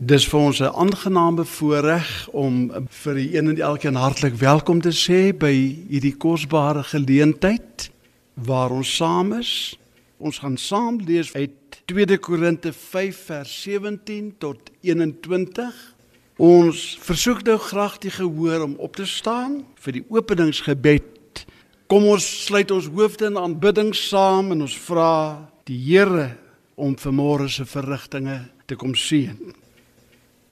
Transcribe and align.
Dis 0.00 0.24
vir 0.24 0.40
ons 0.40 0.60
'n 0.60 0.72
aangename 0.72 1.44
voorreg 1.44 2.28
om 2.32 2.72
vir 2.88 3.14
die 3.14 3.36
een 3.36 3.48
en 3.48 3.60
elkeen 3.60 3.94
hartlik 3.94 4.34
welkom 4.34 4.80
te 4.80 4.92
sê 4.96 5.36
by 5.36 5.52
hierdie 5.90 6.16
kosbare 6.16 6.82
geleentheid 6.82 7.90
waar 8.34 8.70
ons 8.70 8.96
saam 8.96 9.32
is. 9.32 9.76
Ons 10.16 10.38
gaan 10.38 10.56
saam 10.56 11.00
lees 11.04 11.34
uit 11.34 11.52
2 11.84 12.18
Korinte 12.18 12.72
5 12.72 13.16
vers 13.26 13.62
17 13.62 14.34
tot 14.38 14.70
21. 14.80 15.94
Ons 16.36 16.96
versoek 17.00 17.42
nou 17.42 17.58
graag 17.58 17.98
die 17.98 18.10
gehoor 18.10 18.62
om 18.62 18.74
op 18.78 18.96
te 18.96 19.06
staan 19.06 19.66
vir 19.74 19.92
die 19.92 20.04
openingsgebed. 20.08 21.44
Kom 21.86 22.04
ons 22.04 22.44
sluit 22.46 22.70
ons 22.70 22.88
hoofde 22.88 23.26
in 23.26 23.36
aanbidding 23.36 23.94
saam 23.94 24.50
en 24.50 24.60
ons 24.62 24.78
vra 24.78 25.48
die 25.64 25.76
Here 25.76 26.36
om 26.74 26.96
vanmôre 26.96 27.48
se 27.48 27.64
verrigtinge 27.64 28.48
te 28.66 28.74
kom 28.74 28.94
seën. 28.94 29.59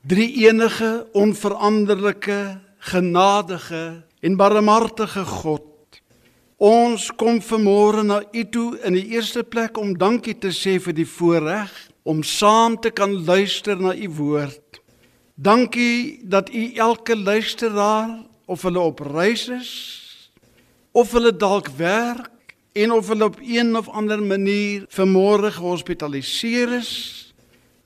Drie 0.06 0.46
enige, 0.46 1.06
onveranderlike, 1.12 2.61
genadige 2.79 4.02
en 4.20 4.36
barmhartige 4.36 5.25
God. 5.25 5.64
Ons 6.56 7.08
kom 7.18 7.40
vanmôre 7.43 8.04
na 8.06 8.20
U 8.30 8.44
toe 8.46 8.79
in 8.86 8.94
die 8.94 9.08
eerste 9.16 9.42
plek 9.42 9.79
om 9.79 9.96
dankie 9.98 10.36
te 10.39 10.53
sê 10.54 10.76
vir 10.79 10.94
die 10.94 11.06
voorreg 11.06 11.75
om 12.06 12.22
saam 12.22 12.79
te 12.79 12.90
kan 12.94 13.11
luister 13.26 13.79
na 13.79 13.90
U 13.90 14.08
woord. 14.20 14.79
Dankie 15.34 16.22
dat 16.22 16.50
U 16.54 16.62
elke 16.78 17.18
luisteraar 17.18 18.22
of 18.46 18.62
hulle 18.62 18.80
op 18.80 19.03
reis 19.03 19.48
is 19.50 19.72
of 20.94 21.11
hulle 21.12 21.34
dalk 21.34 21.75
werk 21.75 22.54
en 22.72 22.94
of 22.94 23.11
hulle 23.11 23.32
op 23.32 23.42
een 23.42 23.75
of 23.76 23.90
ander 23.90 24.22
manier 24.22 24.86
vanmôre 24.94 25.50
gehospitaliseer 25.58 26.78
is 26.78 27.28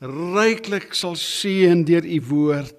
ryklik 0.02 0.96
sal 0.98 1.14
seën 1.16 1.84
deur 1.86 2.04
u 2.04 2.18
woord. 2.26 2.78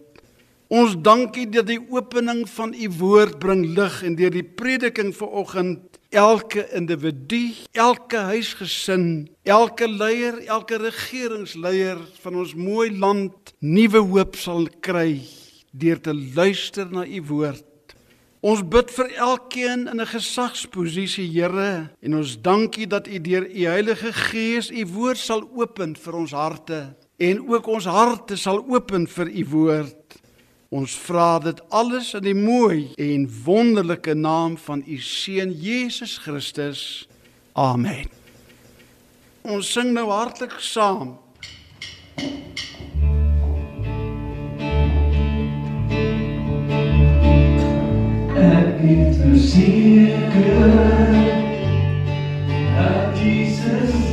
Ons 0.74 0.96
dankie 1.06 1.46
dat 1.48 1.70
die 1.70 1.80
opening 1.94 2.44
van 2.50 2.74
u 2.74 2.88
woord 3.00 3.38
bring 3.40 3.66
lig 3.78 4.00
en 4.04 4.16
deur 4.20 4.34
die 4.34 4.44
prediking 4.44 5.14
vanoggend 5.16 6.00
elke 6.14 6.66
individu, 6.76 7.54
elke 7.72 8.18
huisgesin, 8.30 9.28
elke 9.46 9.88
leier, 9.88 10.42
elke 10.46 10.78
regeringsleier 10.82 12.02
van 12.22 12.42
ons 12.42 12.54
mooi 12.58 12.92
land 12.92 13.54
nuwe 13.62 14.02
hoop 14.02 14.36
sal 14.38 14.68
kry 14.82 15.22
deur 15.72 16.02
te 16.02 16.14
luister 16.14 16.90
na 16.92 17.06
u 17.06 17.22
woord. 17.30 17.66
Ons 18.44 18.60
bid 18.68 18.92
vir 18.92 19.14
elkeen 19.24 19.88
in 19.88 20.02
'n 20.02 20.06
gesagsposisie, 20.06 21.32
Here, 21.32 21.90
en 22.02 22.16
ons 22.16 22.42
dankie 22.42 22.88
dat 22.88 23.08
U 23.08 23.20
deur 23.20 23.48
U 23.48 23.64
Heilige 23.66 24.12
Gees 24.14 24.70
U 24.70 24.86
woord 24.86 25.18
sal 25.18 25.50
open 25.56 25.96
vir 25.96 26.14
ons 26.14 26.32
harte 26.32 26.96
en 27.18 27.50
ook 27.50 27.68
ons 27.68 27.86
harte 27.86 28.38
sal 28.38 28.64
open 28.70 29.08
vir 29.08 29.30
u 29.30 29.46
woord. 29.52 30.18
Ons 30.74 30.96
vra 31.06 31.38
dit 31.40 31.60
alles 31.70 32.14
in 32.18 32.26
die 32.26 32.38
mooi 32.38 32.94
en 32.98 33.28
wonderlike 33.46 34.16
naam 34.18 34.58
van 34.58 34.82
u 34.88 34.98
seun 34.98 35.52
Jesus 35.54 36.18
Christus. 36.18 37.08
Amen. 37.54 38.10
Ons 39.44 39.70
sing 39.76 39.92
nou 39.94 40.08
hartlik 40.10 40.56
saam. 40.58 41.18
Ek 48.34 48.80
het 48.82 49.20
verseker 49.22 50.74
dat 52.74 53.22
Jesus 53.22 54.13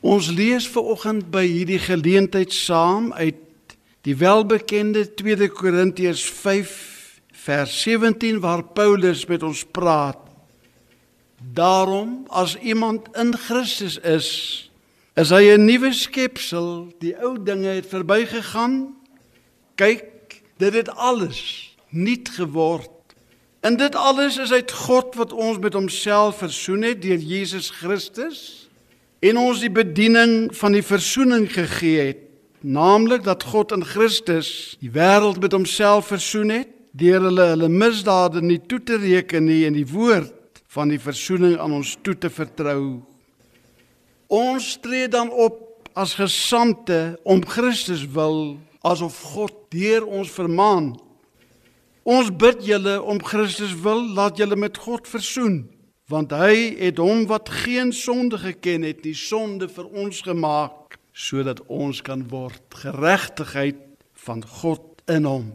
Ons 0.00 0.30
lees 0.32 0.64
ver 0.72 0.86
oggend 0.94 1.26
by 1.28 1.42
hierdie 1.44 1.80
geleentheid 1.80 2.54
saam 2.56 3.10
uit 3.12 3.36
die 4.08 4.14
welbekende 4.16 5.02
2 5.12 5.50
Korintiërs 5.52 6.22
5 6.24 6.70
vers 7.44 7.74
17 7.82 8.38
waar 8.40 8.62
Paulus 8.64 9.26
met 9.28 9.44
ons 9.44 9.60
praat. 9.68 10.16
Daarom 11.52 12.24
as 12.32 12.56
iemand 12.56 13.12
in 13.12 13.34
Christus 13.36 13.98
is, 14.00 14.28
is 15.20 15.30
hy 15.30 15.52
'n 15.52 15.68
nuwe 15.68 15.92
skepsel. 15.92 16.88
Die 17.00 17.12
ou 17.20 17.36
dinge 17.36 17.68
het 17.68 17.86
verbygegaan. 17.86 18.96
Kyk, 19.76 20.40
dit 20.56 20.74
het 20.74 20.88
alles 20.96 21.76
nuut 21.88 22.28
geword. 22.28 22.90
En 23.60 23.76
dit 23.76 23.94
alles 23.94 24.38
is 24.38 24.52
uit 24.52 24.72
God 24.72 25.14
wat 25.14 25.32
ons 25.32 25.58
met 25.58 25.72
homself 25.72 26.38
versoen 26.38 26.82
het 26.82 27.02
deur 27.02 27.20
Jesus 27.20 27.70
Christus 27.70 28.69
en 29.20 29.36
ons 29.36 29.60
die 29.60 29.72
bediening 29.72 30.48
van 30.56 30.72
die 30.72 30.84
versoening 30.84 31.46
gegee 31.52 32.10
het, 32.10 32.26
naamlik 32.60 33.24
dat 33.24 33.44
God 33.52 33.72
in 33.76 33.84
Christus 33.84 34.76
die 34.80 34.92
wêreld 34.92 35.40
met 35.40 35.52
homself 35.56 36.10
versoen 36.12 36.52
het 36.52 36.72
deur 36.96 37.22
hulle 37.28 37.46
hulle 37.52 37.68
misdade 37.70 38.42
nie 38.42 38.58
toe 38.58 38.80
te 38.82 38.98
reken 39.00 39.46
nie 39.46 39.62
en 39.68 39.76
die 39.78 39.86
woord 39.86 40.60
van 40.74 40.90
die 40.90 41.00
versoening 41.00 41.56
aan 41.60 41.76
ons 41.78 41.94
toe 42.02 42.16
te 42.18 42.30
vertrou. 42.30 43.00
Ons 44.30 44.74
tree 44.82 45.08
dan 45.10 45.30
op 45.30 45.88
as 45.98 46.16
gesandte 46.18 47.18
om 47.24 47.42
Christus 47.46 48.04
wil 48.14 48.58
asof 48.86 49.18
God 49.34 49.54
deur 49.74 50.06
ons 50.06 50.30
vermaan. 50.30 50.92
Ons 52.06 52.30
bid 52.32 52.62
julle 52.66 52.96
om 53.02 53.20
Christus 53.22 53.74
wil 53.84 54.02
laat 54.16 54.38
julle 54.40 54.56
met 54.56 54.78
God 54.80 55.08
versoen 55.10 55.64
want 56.10 56.32
hy 56.34 56.74
het 56.80 56.98
hom 56.98 57.26
wat 57.30 57.48
geen 57.62 57.92
sonde 57.94 58.38
geken 58.42 58.82
het 58.82 59.04
nie 59.06 59.14
sonde 59.14 59.68
vir 59.70 59.86
ons 59.94 60.22
gemaak 60.26 60.98
sodat 61.14 61.62
ons 61.70 62.02
kan 62.02 62.24
word 62.30 62.78
geregtigheid 62.82 63.78
van 64.26 64.42
God 64.60 65.02
in 65.10 65.24
hom. 65.24 65.50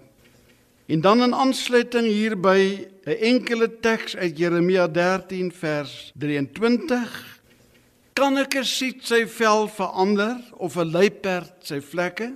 En 0.87 1.01
dan 1.01 1.23
in 1.25 1.33
aansluiting 1.33 2.07
hierby 2.07 2.87
'n 3.05 3.17
enkele 3.19 3.79
teks 3.79 4.15
uit 4.15 4.37
Jeremia 4.37 4.87
13 4.87 5.51
vers 5.51 6.11
23 6.15 7.41
kan 8.13 8.37
ek 8.37 8.57
siet 8.63 9.03
sy 9.03 9.25
vel 9.27 9.67
verander 9.67 10.39
of 10.57 10.77
'n 10.77 10.91
luiperd 10.91 11.53
sy 11.59 11.81
vlekke 11.81 12.33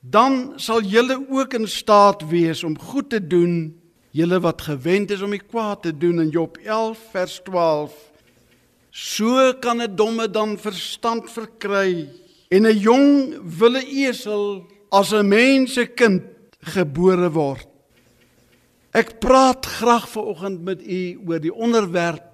dan 0.00 0.52
sal 0.56 0.82
julle 0.82 1.26
ook 1.28 1.54
in 1.54 1.68
staat 1.68 2.28
wees 2.28 2.64
om 2.64 2.78
goed 2.78 3.10
te 3.10 3.26
doen 3.26 3.77
julle 4.18 4.40
wat 4.42 4.64
gewend 4.66 5.12
is 5.14 5.22
om 5.22 5.30
die 5.30 5.42
kwaad 5.42 5.84
te 5.86 5.92
doen 5.94 6.18
in 6.24 6.32
Job 6.34 6.58
11 6.64 7.02
vers 7.12 7.36
12 7.46 7.94
so 8.90 9.52
kan 9.62 9.82
'n 9.82 9.94
domme 9.94 10.26
dan 10.30 10.58
verstand 10.58 11.30
verkry 11.30 12.08
en 12.50 12.66
'n 12.66 12.78
jong 12.78 13.38
wille 13.58 13.84
esel 13.84 14.66
as 14.90 15.12
'n 15.12 15.28
mens 15.28 15.74
se 15.74 15.86
kind 15.86 16.22
gebore 16.74 17.30
word. 17.30 17.68
Ek 18.92 19.20
praat 19.20 19.66
graag 19.66 20.08
vanoggend 20.08 20.64
met 20.64 20.82
u 20.82 21.20
oor 21.26 21.40
die 21.40 21.54
onderwerp 21.54 22.24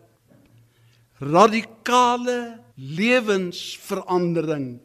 radikale 1.19 2.61
lewensverandering. 2.76 4.81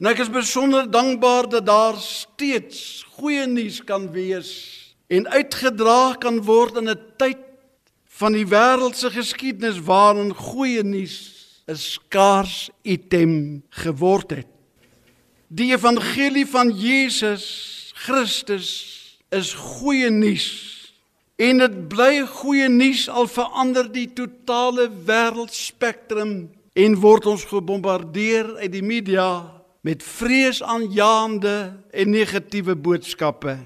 En 0.00 0.06
ek 0.06 0.18
is 0.18 0.30
besonder 0.30 0.90
dankbaar 0.90 1.48
dat 1.48 1.66
daar 1.66 1.96
steeds 1.96 3.04
goeie 3.14 3.46
nuus 3.46 3.84
kan 3.84 4.10
wees 4.10 4.81
en 5.06 5.28
uitgedra 5.28 6.14
kan 6.18 6.42
word 6.42 6.76
in 6.76 6.88
'n 6.90 7.00
tyd 7.16 7.38
van 8.06 8.32
die 8.32 8.46
wêreldse 8.46 9.10
geskiedenis 9.10 9.80
waarin 9.80 10.34
goeie 10.34 10.82
nuus 10.82 11.16
'n 11.66 11.76
skaars 11.76 12.70
item 12.82 13.62
geword 13.70 14.30
het. 14.30 14.46
Die 15.48 15.72
evangelie 15.72 16.46
van 16.46 16.70
Jesus 16.70 17.92
Christus 17.94 18.68
is 19.30 19.54
goeie 19.54 20.10
nuus 20.10 20.48
en 21.36 21.58
dit 21.58 21.88
bly 21.88 22.26
goeie 22.26 22.68
nuus 22.68 23.08
al 23.08 23.26
verander 23.26 23.88
die 23.92 24.08
totale 24.12 24.88
wêreldspektrum 25.06 26.50
en 26.72 26.96
word 27.00 27.26
ons 27.26 27.44
gebombardeer 27.44 28.56
uit 28.56 28.72
die 28.72 28.84
media 28.84 29.62
met 29.82 30.02
vreesaanjaende 30.02 31.56
en 31.90 32.10
negatiewe 32.10 32.76
boodskappe. 32.76 33.58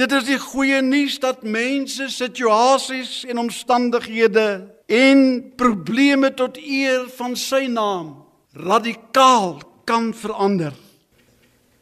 Dit 0.00 0.14
is 0.16 0.24
die 0.30 0.38
goeie 0.40 0.78
nuus 0.80 1.18
dat 1.20 1.42
mense 1.44 2.06
situasies 2.08 3.26
en 3.28 3.42
omstandighede 3.42 4.46
en 4.88 5.18
probleme 5.60 6.30
tot 6.32 6.56
eer 6.56 7.04
van 7.18 7.34
sy 7.36 7.66
naam 7.68 8.14
radikaal 8.56 9.58
kan 9.84 10.08
verander. 10.16 10.72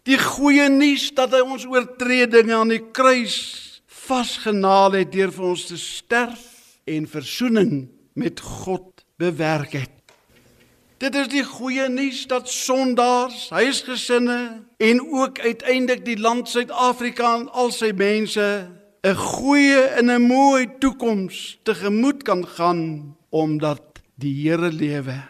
Die 0.03 0.19
goeie 0.19 0.67
nuus 0.73 1.13
dat 1.15 1.37
hy 1.37 1.45
ons 1.47 1.69
oortredinge 1.71 2.57
aan 2.57 2.75
die 2.75 2.83
kruis 2.91 3.37
vasgenaal 4.09 4.99
het 4.99 5.15
deur 5.15 5.31
vir 5.37 5.47
ons 5.53 5.69
te 5.71 5.79
sterf 5.79 6.43
en 6.91 7.07
verzoening 7.07 7.87
met 8.19 8.43
God 8.43 9.07
bewerk 9.21 9.79
het. 9.79 9.98
Dit 10.99 11.15
is 11.15 11.29
die 11.31 11.45
goeie 11.47 11.85
nuus 11.87 12.25
dat 12.27 12.49
sondaars, 12.51 13.53
huisgesinne 13.55 14.65
en 14.83 15.01
ook 15.15 15.39
uiteindelik 15.39 16.03
die 16.03 16.17
land 16.19 16.49
Suid-Afrika 16.51 17.37
en 17.37 17.45
al 17.55 17.71
sy 17.71 17.93
mense 17.95 18.67
'n 19.07 19.15
goeie 19.15 19.79
en 19.95 20.11
'n 20.11 20.27
mooi 20.27 20.67
toekoms 20.83 21.59
tegemoet 21.63 22.23
kan 22.23 22.43
gaan 22.47 23.15
omdat 23.31 23.83
die 24.19 24.35
Here 24.43 24.73
lewe. 24.73 25.23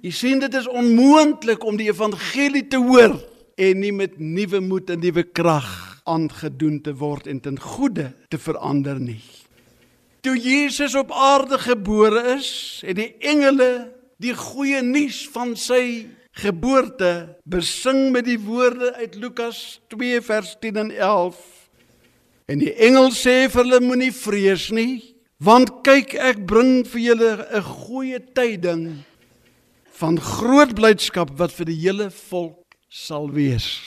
Jy 0.00 0.10
sien 0.10 0.38
dit 0.38 0.54
is 0.54 0.66
onmoontlik 0.66 1.64
om 1.64 1.76
die 1.76 1.86
evangelie 1.86 2.66
te 2.66 2.76
hoor 2.76 3.22
en 3.54 3.78
nie 3.78 3.92
met 3.92 4.18
nuwe 4.18 4.60
moed 4.60 4.90
en 4.90 4.98
nuwe 4.98 5.22
krag 5.22 6.00
aangedoen 6.04 6.80
te 6.82 6.94
word 6.94 7.26
en 7.26 7.40
ten 7.40 7.60
goeie 7.60 8.12
te 8.28 8.38
verander 8.38 9.00
nie. 9.00 9.22
Toe 10.20 10.38
Jesus 10.38 10.94
op 10.94 11.12
aarde 11.12 11.58
gebore 11.58 12.34
is, 12.34 12.82
het 12.86 12.96
die 12.96 13.14
engele 13.18 13.91
die 14.22 14.34
goeie 14.38 14.82
nuus 14.86 15.24
van 15.34 15.56
sy 15.58 16.08
geboorte 16.38 17.36
besing 17.44 18.10
met 18.14 18.24
die 18.28 18.38
woorde 18.40 18.94
uit 19.00 19.16
Lukas 19.20 19.80
2 19.92 20.20
vers 20.24 20.54
10 20.62 20.78
en 20.84 20.92
11. 20.94 21.40
En 22.48 22.62
die 22.62 22.72
engel 22.86 23.10
sê 23.14 23.46
vir 23.50 23.64
hulle 23.64 23.80
moenie 23.84 24.12
vrees 24.14 24.70
nie, 24.74 25.02
want 25.42 25.82
kyk 25.86 26.14
ek 26.14 26.44
bring 26.48 26.84
vir 26.86 27.00
julle 27.00 27.32
'n 27.50 27.62
goeie 27.62 28.20
tyding 28.34 29.04
van 29.98 30.18
groot 30.18 30.74
blydskap 30.74 31.30
wat 31.38 31.52
vir 31.52 31.66
die 31.66 31.80
hele 31.82 32.10
volk 32.10 32.76
sal 32.88 33.30
wees. 33.30 33.80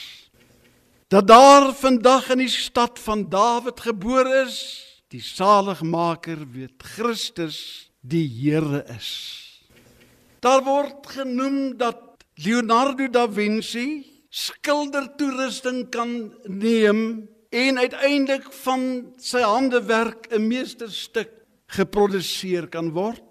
Dat 1.08 1.26
daar 1.26 1.72
vandag 1.74 2.30
in 2.30 2.38
die 2.38 2.50
stad 2.50 2.98
van 2.98 3.28
Dawid 3.30 3.80
gebore 3.80 4.44
is, 4.46 4.84
die 5.08 5.22
saligmaker 5.22 6.46
weet 6.50 6.82
Christus 6.82 7.88
die 8.02 8.26
Here 8.26 8.84
is. 8.96 9.45
Daar 10.46 10.62
word 10.62 11.08
genoem 11.10 11.72
dat 11.74 12.22
Leonardo 12.38 13.08
da 13.10 13.24
Vinci 13.26 14.04
skildertoerusting 14.30 15.88
kan 15.90 16.10
neem 16.44 17.00
en 17.50 17.80
uiteindelik 17.82 18.46
van 18.62 18.82
sy 19.18 19.42
handewerk 19.42 20.28
'n 20.30 20.46
meesterstuk 20.46 21.32
geproduseer 21.66 22.68
kan 22.68 22.92
word. 22.94 23.22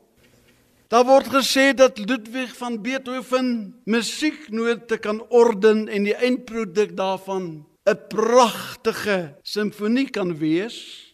Daar 0.92 1.06
word 1.06 1.32
gesê 1.32 1.72
dat 1.74 1.98
Ludwig 1.98 2.52
van 2.58 2.82
Beethoven 2.82 3.80
musieknote 3.86 4.98
kan 4.98 5.24
orden 5.30 5.88
en 5.88 6.04
die 6.04 6.16
eindproduk 6.16 6.98
daarvan 6.98 7.66
'n 7.88 8.00
pragtige 8.08 9.40
simfonie 9.42 10.10
kan 10.10 10.38
wees. 10.38 11.14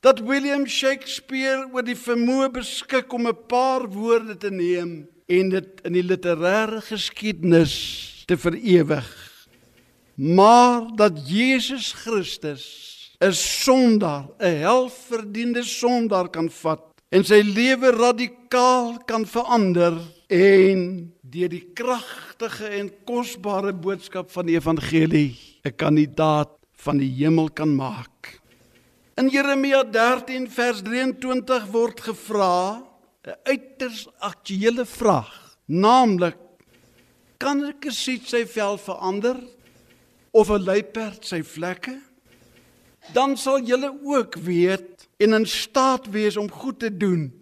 Dat 0.00 0.20
William 0.20 0.66
Shakespeare 0.66 1.68
oor 1.72 1.84
die 1.84 2.00
vermoë 2.08 2.48
beskik 2.50 3.12
om 3.12 3.26
'n 3.26 3.46
paar 3.46 3.88
woorde 3.88 4.36
te 4.36 4.50
neem 4.50 5.17
en 5.28 5.50
dit 5.52 5.82
in 5.84 5.92
die 5.92 6.04
literêre 6.04 6.80
geskiedenis 6.88 7.74
te 8.28 8.36
verewig. 8.40 9.08
Maar 10.16 10.88
dat 10.96 11.20
Jesus 11.28 11.92
Christus 11.92 12.64
'n 13.20 13.32
sondaar, 13.32 14.28
'n 14.38 14.60
helverdiende 14.64 15.62
sondaar 15.62 16.28
kan 16.28 16.50
vat 16.50 16.82
en 17.08 17.24
sy 17.24 17.42
lewe 17.42 17.90
radikaal 17.90 18.98
kan 19.06 19.26
verander 19.26 19.94
en 20.28 21.12
deur 21.20 21.48
die 21.48 21.66
kragtige 21.74 22.68
en 22.68 22.90
kosbare 23.04 23.72
boodskap 23.72 24.30
van 24.30 24.46
die 24.46 24.56
evangelie 24.56 25.36
'n 25.64 25.76
kandidaat 25.76 26.50
van 26.72 26.98
die 26.98 27.10
hemel 27.10 27.50
kan 27.50 27.74
maak. 27.74 28.40
In 29.16 29.28
Jeremia 29.28 29.82
13 29.84 30.50
vers 30.50 30.82
23 30.82 31.66
word 31.70 32.00
gevra 32.00 32.87
'n 33.28 33.36
uiters 33.44 34.08
aktuele 34.18 34.86
vraag, 34.86 35.56
naamlik 35.66 36.36
kan 37.36 37.60
'n 37.60 37.78
kasiet 37.78 38.24
sy 38.28 38.46
vel 38.46 38.78
verander 38.78 39.36
of 40.30 40.50
'n 40.50 40.64
luiperd 40.64 41.24
sy 41.24 41.42
vlekke? 41.42 42.00
Dan 43.12 43.36
sal 43.36 43.60
julle 43.60 43.92
ook 44.04 44.34
weet 44.34 45.08
en 45.16 45.32
in 45.32 45.46
staat 45.46 46.06
wees 46.10 46.36
om 46.36 46.50
goed 46.50 46.78
te 46.78 46.96
doen. 46.96 47.32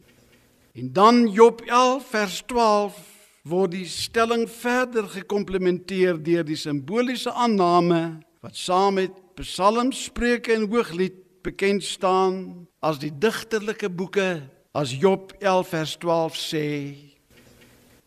En 0.75 0.93
dan 0.93 1.29
Job 1.29 1.61
11 1.61 2.07
vers 2.07 2.43
12 2.47 2.99
word 3.43 3.71
die 3.71 3.87
stelling 3.87 4.51
verder 4.51 5.09
gekomplementeer 5.09 6.23
deur 6.23 6.45
die 6.45 6.57
simboliese 6.57 7.33
aanname 7.33 8.19
wat 8.41 8.57
saam 8.57 8.95
met 8.95 9.11
Psalms, 9.35 10.05
Spreuke 10.05 10.53
en 10.53 10.69
Hooglied 10.71 11.43
bekend 11.43 11.85
staan 11.85 12.67
as 12.81 12.99
die 12.99 13.19
digterlike 13.19 13.91
boeke 13.91 14.56
as 14.77 14.93
Job 14.93 15.33
11 15.41 15.69
vers 15.69 15.97
12 15.97 16.37
sê 16.37 16.69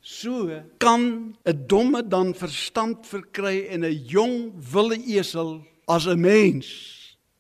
so 0.02 0.46
kan 0.78 1.34
'n 1.46 1.58
domme 1.68 2.02
dan 2.06 2.34
verstand 2.34 3.08
verkry 3.10 3.66
en 3.74 3.82
'n 3.86 4.06
jong 4.06 4.54
wille 4.74 4.98
esel 5.18 5.66
as 5.88 6.06
'n 6.06 6.22
mens 6.22 6.68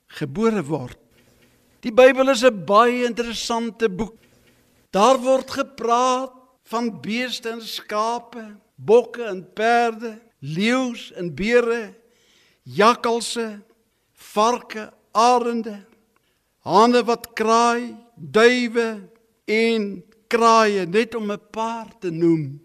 gebore 0.07 0.63
word? 0.65 0.98
Die 1.81 1.93
Bybel 1.93 2.29
is 2.29 2.43
'n 2.43 2.65
baie 2.65 3.05
interessante 3.05 3.89
boek. 3.89 4.17
Daar 4.91 5.17
word 5.17 5.50
gepraat 5.51 6.33
van 6.63 7.01
beeste 7.01 7.50
en 7.50 7.62
skape 7.62 8.57
bokke 8.75 9.24
en 9.24 9.53
perde 9.53 10.21
leeu's 10.39 11.12
en 11.12 11.36
beere 11.36 11.93
jakkalse 12.63 13.62
varke 14.13 14.93
arende 15.12 15.86
hande 16.63 17.03
wat 17.03 17.33
kraai, 17.33 17.95
duwe 18.15 19.09
en 19.50 20.03
kraaie 20.29 20.86
net 20.86 21.15
om 21.15 21.32
'n 21.32 21.41
paar 21.51 21.89
te 22.00 22.12
noem. 22.12 22.62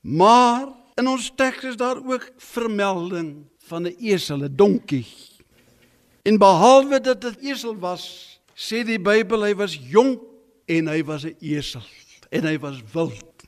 Maar 0.00 0.68
in 0.94 1.08
ons 1.08 1.32
teks 1.34 1.64
is 1.64 1.76
daar 1.76 1.96
ook 1.96 2.32
vermelding 2.36 3.46
van 3.68 3.82
'n 3.86 3.96
esel, 3.98 4.44
'n 4.44 4.56
donkie. 4.56 5.06
En 6.22 6.38
behalwe 6.38 7.00
dat 7.00 7.20
dit 7.20 7.40
'n 7.40 7.46
esel 7.46 7.76
was, 7.78 8.38
sê 8.54 8.84
die 8.84 9.00
Bybel 9.00 9.42
hy 9.42 9.54
was 9.54 9.74
jonk 9.74 10.20
en 10.66 10.86
hy 10.86 11.04
was 11.04 11.24
'n 11.24 11.36
esel 11.40 11.82
en 12.30 12.44
hy 12.44 12.58
was 12.58 12.82
wild. 12.92 13.44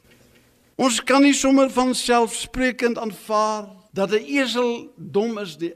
Ons 0.77 1.05
kan 1.05 1.23
nie 1.23 1.35
sommer 1.35 1.71
van 1.71 1.95
selfsprekend 1.95 2.99
aanvaar 2.99 3.69
dat 3.93 4.11
'n 4.13 4.25
esel 4.25 4.93
dom 4.97 5.39
is 5.39 5.57
nie. 5.59 5.75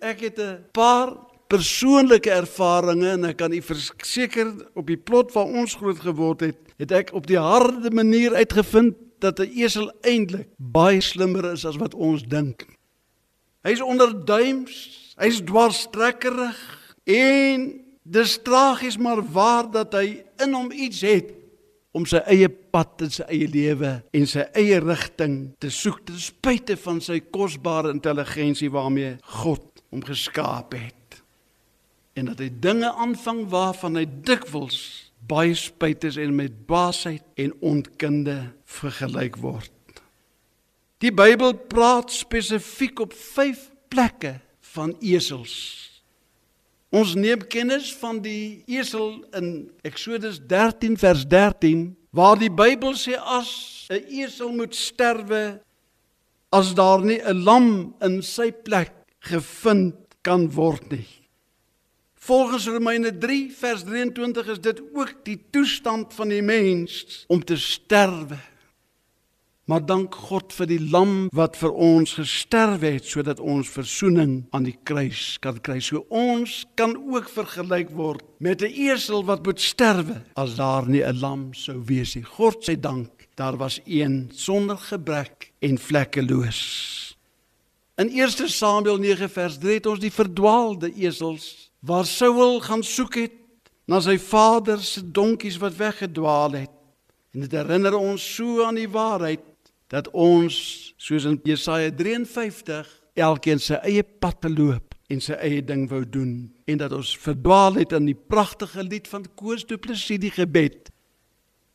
Ek 0.00 0.20
het 0.20 0.38
'n 0.38 0.64
paar 0.72 1.25
persoonlike 1.48 2.30
ervarings 2.30 3.06
en 3.14 3.28
ek 3.30 3.40
kan 3.40 3.52
u 3.54 3.60
verseker 3.62 4.52
op 4.74 4.86
die 4.90 4.98
plot 4.98 5.32
waar 5.34 5.50
ons 5.62 5.76
groot 5.78 6.00
geword 6.02 6.46
het, 6.48 6.58
het 6.80 6.92
ek 6.92 7.12
op 7.16 7.26
die 7.28 7.40
harde 7.40 7.90
manier 7.94 8.34
uitgevind 8.34 8.96
dat 9.22 9.40
'n 9.40 9.50
esel 9.56 9.90
eintlik 10.02 10.48
baie 10.58 11.00
slimmer 11.00 11.52
is 11.52 11.64
as 11.64 11.76
wat 11.76 11.94
ons 11.94 12.22
dink. 12.22 12.66
Hy's 13.64 13.80
onderduims, 13.80 15.14
hy's 15.16 15.40
dwarstrekkerig 15.40 16.58
en 17.04 17.80
dis 18.02 18.38
tragies 18.42 18.98
maar 18.98 19.22
waar 19.32 19.70
dat 19.70 19.92
hy 19.92 20.22
in 20.38 20.52
hom 20.52 20.70
iets 20.72 21.00
het 21.00 21.32
om 21.96 22.04
sy 22.06 22.20
eie 22.28 22.48
pad 22.48 23.06
in 23.06 23.10
sy 23.10 23.24
eie 23.32 23.48
lewe 23.48 24.02
en 24.12 24.26
sy 24.26 24.44
eie 24.54 24.80
rigting 24.84 25.54
te 25.58 25.70
soek 25.72 26.04
ten 26.06 26.20
spyte 26.20 26.76
van 26.76 27.00
sy 27.00 27.20
kosbare 27.20 27.90
intelligensie 27.94 28.70
waarmee 28.70 29.16
God 29.40 29.82
hom 29.90 30.04
geskaap 30.04 30.76
het 30.76 30.95
en 32.16 32.30
dat 32.30 32.40
hy 32.40 32.48
dinge 32.64 32.88
aanvang 32.96 33.44
waarvan 33.52 33.98
hy 34.00 34.06
dikwels 34.24 34.78
baie 35.28 35.54
spyt 35.58 36.04
is 36.06 36.18
en 36.20 36.34
met 36.38 36.54
baasheid 36.68 37.24
en 37.40 37.52
onkunde 37.60 38.36
vergelyk 38.78 39.36
word. 39.42 39.72
Die 41.04 41.12
Bybel 41.12 41.52
praat 41.68 42.12
spesifiek 42.14 43.02
op 43.04 43.12
5 43.12 43.66
plekke 43.92 44.38
van 44.72 44.94
esels. 45.04 45.56
Ons 46.94 47.16
neem 47.18 47.42
kennis 47.50 47.90
van 48.00 48.22
die 48.24 48.62
esel 48.70 49.18
in 49.36 49.68
Eksodus 49.84 50.38
13 50.48 50.96
vers 51.00 51.26
13 51.28 51.90
waar 52.16 52.38
die 52.40 52.52
Bybel 52.52 52.96
sê 52.96 53.18
as 53.18 53.50
'n 53.90 54.00
esel 54.22 54.52
moet 54.56 54.74
sterwe 54.74 55.60
as 56.52 56.72
daar 56.74 57.04
nie 57.04 57.20
'n 57.20 57.44
lam 57.44 57.94
in 58.00 58.22
sy 58.22 58.50
plek 58.52 58.92
gevind 59.20 59.94
kan 60.22 60.48
word 60.50 60.90
nie. 60.90 61.25
Volgens 62.26 62.66
Romeine 62.66 63.18
3 63.18 63.52
vers 63.54 63.84
23 63.84 64.46
is 64.46 64.60
dit 64.60 64.82
ook 64.92 65.12
die 65.22 65.38
toestand 65.50 66.14
van 66.14 66.28
die 66.28 66.42
mens 66.42 67.24
om 67.30 67.44
te 67.44 67.54
sterwe. 67.56 68.38
Maar 69.70 69.84
dank 69.86 70.14
God 70.14 70.50
vir 70.56 70.66
die 70.66 70.80
lam 70.90 71.28
wat 71.30 71.54
vir 71.60 71.70
ons 71.70 72.16
gesterf 72.18 72.82
het 72.82 73.06
sodat 73.06 73.38
ons 73.38 73.70
verzoening 73.70 74.32
aan 74.50 74.66
die 74.66 74.74
kruis 74.82 75.36
kan 75.38 75.60
kry. 75.62 75.78
So 75.78 76.02
ons 76.10 76.64
kan 76.74 76.96
ook 76.98 77.30
vergelyk 77.30 77.94
word 77.94 78.26
met 78.42 78.62
'n 78.62 78.74
esel 78.74 79.22
wat 79.22 79.46
moet 79.46 79.62
sterwe 79.62 80.18
as 80.34 80.56
daar 80.58 80.88
nie 80.88 81.06
'n 81.06 81.20
lam 81.20 81.54
sou 81.54 81.78
wees 81.78 82.16
nie. 82.16 82.24
God 82.24 82.64
se 82.64 82.74
dank, 82.80 83.28
daar 83.36 83.56
was 83.56 83.80
een 83.84 84.30
sonder 84.34 84.78
gebrek 84.78 85.52
en 85.60 85.78
vlekkeloos. 85.78 87.16
In 87.96 88.10
1 88.10 88.48
Samuel 88.48 88.98
9 88.98 89.30
vers 89.30 89.58
3 89.58 89.74
het 89.74 89.86
ons 89.86 90.00
die 90.00 90.12
verdwaalde 90.12 90.92
esels 90.94 91.65
waar 91.80 92.06
Saul 92.06 92.60
gaan 92.60 92.82
soek 92.82 93.18
het 93.20 93.36
na 93.86 94.00
sy 94.02 94.16
vader 94.18 94.80
se 94.82 95.02
donkies 95.02 95.58
wat 95.62 95.76
weggedwaal 95.78 96.58
het. 96.58 96.72
En 97.34 97.44
dit 97.44 97.52
herinner 97.52 97.94
ons 97.94 98.22
so 98.34 98.64
aan 98.64 98.78
die 98.78 98.90
waarheid 98.90 99.44
dat 99.92 100.08
ons 100.10 100.56
soos 100.96 101.26
in 101.28 101.38
Jesaja 101.46 101.92
53 101.94 102.88
elkeen 103.14 103.62
sy 103.62 103.78
eie 103.86 104.02
pad 104.02 104.40
te 104.42 104.50
loop 104.50 104.96
en 105.12 105.22
sy 105.22 105.36
eie 105.38 105.62
ding 105.62 105.86
wou 105.90 106.02
doen 106.02 106.48
en 106.66 106.80
dat 106.80 106.94
ons 106.96 107.12
verdwaal 107.22 107.78
het 107.78 107.94
in 107.94 108.08
die 108.10 108.18
pragtige 108.18 108.82
lied 108.82 109.06
van 109.08 109.26
Koos 109.38 109.64
Du 109.68 109.78
Plessis 109.78 110.20
die 110.20 110.32
gebed. 110.34 110.90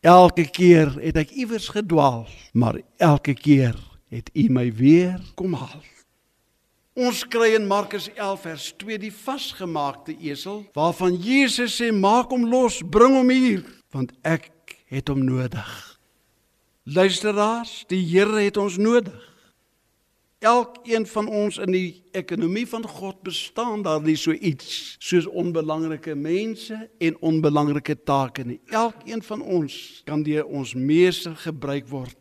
Elke 0.02 0.48
keer 0.50 0.92
het 0.98 1.20
ek 1.22 1.32
iewers 1.38 1.70
gedwaal, 1.72 2.26
maar 2.58 2.82
elke 2.98 3.36
keer 3.38 3.78
het 4.12 4.32
U 4.36 4.48
my 4.50 4.68
weer 4.76 5.22
kom 5.40 5.54
haal. 5.56 5.84
Ons 6.92 7.22
kry 7.24 7.54
in 7.56 7.68
Markus 7.68 8.10
11 8.18 8.42
vers 8.44 8.64
2 8.84 8.98
die 9.00 9.14
vasgemaakte 9.16 10.12
esel 10.28 10.66
waarvan 10.76 11.16
Jesus 11.16 11.78
sê 11.80 11.88
maak 11.96 12.34
hom 12.36 12.50
los, 12.52 12.82
bring 12.84 13.16
hom 13.16 13.30
hier 13.32 13.62
want 13.96 14.12
ek 14.28 14.52
het 14.92 15.08
hom 15.08 15.22
nodig. 15.24 15.70
Luisteraars, 16.84 17.86
die 17.88 18.02
Here 18.04 18.42
het 18.44 18.58
ons 18.60 18.76
nodig. 18.76 19.16
Elkeen 20.44 21.06
van 21.08 21.30
ons 21.30 21.62
in 21.64 21.72
die 21.72 22.04
ekonomie 22.18 22.66
van 22.68 22.84
God 22.84 23.22
bestaan 23.24 23.86
daar 23.88 24.02
nie 24.04 24.18
so 24.20 24.36
iets 24.36 24.98
soos 25.00 25.30
onbelangrike 25.30 26.16
mense 26.18 26.76
en 27.00 27.20
onbelangrike 27.22 27.96
take 28.04 28.44
nie. 28.44 28.60
Elkeen 28.68 29.24
van 29.24 29.42
ons 29.42 30.02
kan 30.04 30.26
deur 30.28 30.44
ons 30.44 30.76
meester 30.76 31.38
gebruik 31.46 31.88
word. 31.88 32.18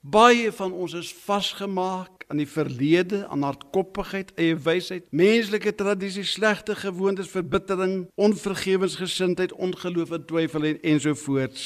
Baie 0.00 0.52
van 0.54 0.70
ons 0.70 0.94
is 0.94 1.10
vasgemaak 1.26 2.19
aan 2.30 2.38
die 2.38 2.48
verlede, 2.48 3.24
aan 3.28 3.42
hardkoppigheid, 3.42 4.30
eie 4.38 4.54
wysheid, 4.54 5.08
menslike 5.10 5.72
tradisies, 5.74 6.36
slegte 6.36 6.76
gewoontes, 6.78 7.30
verbittering, 7.32 8.04
onvergewensgesindheid, 8.14 9.52
ongeloof 9.52 10.14
en 10.14 10.26
twyfel 10.28 10.68
en 10.70 10.78
ensovoorts. 10.92 11.64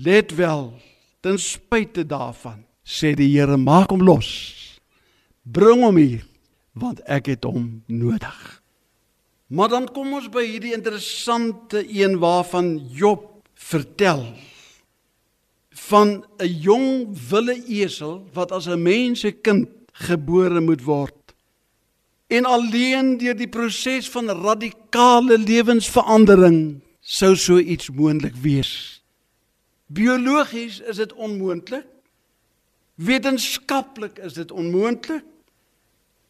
Let 0.00 0.32
wel, 0.38 0.72
ten 1.20 1.36
spyte 1.38 2.06
daarvan, 2.08 2.64
sê 2.80 3.12
die 3.12 3.28
Here, 3.34 3.58
maak 3.60 3.92
hom 3.92 4.06
los. 4.08 4.30
Bring 5.44 5.84
hom 5.84 6.00
hier, 6.00 6.24
want 6.72 7.04
ek 7.04 7.28
het 7.34 7.44
hom 7.44 7.82
nodig. 7.92 8.40
Maar 9.52 9.68
dan 9.68 9.90
kom 9.92 10.14
ons 10.16 10.30
by 10.32 10.46
hierdie 10.46 10.72
interessante 10.76 11.82
een 11.84 12.16
waarvan 12.22 12.78
Job 12.94 13.42
vertel 13.52 14.24
van 15.88 16.24
'n 16.38 16.52
jong 16.60 17.18
wille 17.30 17.56
esel 17.66 18.26
wat 18.32 18.52
as 18.52 18.66
'n 18.68 18.82
mens 18.82 19.20
se 19.20 19.30
kind 19.32 19.68
gebore 19.92 20.60
moet 20.60 20.82
word. 20.82 21.20
En 22.26 22.44
alleen 22.44 23.16
deur 23.16 23.36
die 23.36 23.48
proses 23.48 24.08
van 24.10 24.30
radikale 24.30 25.38
lewensverandering 25.38 26.80
sou 27.00 27.36
so 27.36 27.58
iets 27.58 27.90
moontlik 27.90 28.36
wees. 28.36 29.02
Biologies 29.86 30.80
is 30.80 30.96
dit 30.96 31.12
onmoontlik. 31.12 31.86
Wetenskaplik 32.94 34.18
is 34.18 34.32
dit 34.32 34.50
onmoontlik. 34.50 35.24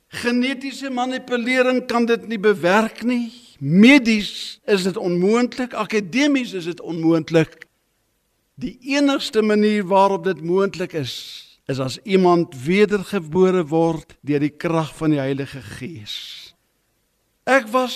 Genetiese 0.08 0.90
manipulering 0.90 1.86
kan 1.86 2.06
dit 2.06 2.28
nie 2.28 2.38
bewerk 2.38 3.02
nie. 3.02 3.32
Medies 3.58 4.60
is 4.64 4.82
dit 4.82 4.96
onmoontlik, 4.96 5.74
akademies 5.74 6.52
is 6.52 6.64
dit 6.64 6.80
onmoontlik. 6.80 7.69
Die 8.60 8.76
enigste 8.92 9.40
manier 9.42 9.86
waarop 9.88 10.24
dit 10.24 10.40
moontlik 10.44 10.92
is, 10.92 11.14
is 11.64 11.78
as 11.80 11.96
iemand 12.04 12.52
wedergebore 12.64 13.62
word 13.64 14.18
deur 14.20 14.42
die 14.42 14.52
krag 14.52 14.90
van 14.98 15.14
die 15.14 15.20
Heilige 15.20 15.62
Gees. 15.78 16.16
Ek 17.48 17.70
was 17.72 17.94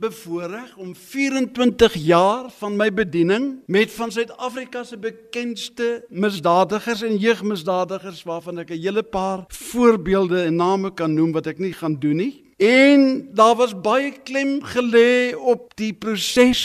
bevoorreg 0.00 0.70
om 0.80 0.94
24 0.96 1.98
jaar 2.00 2.46
van 2.58 2.78
my 2.80 2.86
bediening 2.96 3.58
met 3.68 3.92
van 3.92 4.12
Suid-Afrika 4.14 4.86
se 4.88 4.96
bekendste 4.96 6.06
misdadigers 6.08 7.02
en 7.04 7.18
jeugmisdadigers 7.20 8.22
waarvan 8.24 8.62
ek 8.64 8.72
'n 8.72 8.80
hele 8.80 9.02
paar 9.02 9.44
voorbeelde 9.48 10.46
en 10.48 10.56
name 10.56 10.94
kan 10.94 11.12
noem 11.12 11.32
wat 11.32 11.46
ek 11.46 11.58
nie 11.58 11.72
gaan 11.72 11.98
doen 12.00 12.16
nie. 12.16 12.44
En 12.56 13.28
daar 13.34 13.56
was 13.56 13.80
baie 13.80 14.16
klem 14.24 14.62
gelê 14.64 15.36
op 15.36 15.76
die 15.76 15.92
proses 15.92 16.62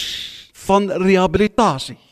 van 0.53 0.87
rehabilitasie. 0.91 2.10